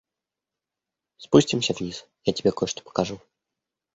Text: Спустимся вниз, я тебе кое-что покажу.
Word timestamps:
Спустимся 1.17 1.73
вниз, 1.75 2.07
я 2.25 2.33
тебе 2.33 2.51
кое-что 2.51 2.81
покажу. 2.81 3.21